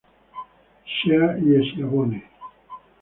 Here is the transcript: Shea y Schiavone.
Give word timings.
Shea 0.95 1.37
y 1.47 1.51
Schiavone. 1.73 2.23